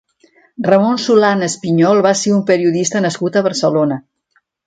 [0.67, 4.01] Ramon Solanes Pinyol va ser un periodista nascut a Barcelona.